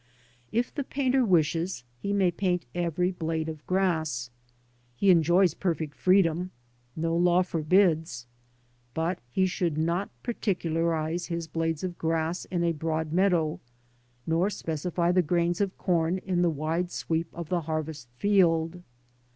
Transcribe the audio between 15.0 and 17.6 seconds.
the grains of corn in the wide sweep of